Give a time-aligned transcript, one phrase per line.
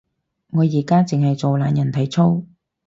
[0.49, 2.43] 我而家淨係做懶人體操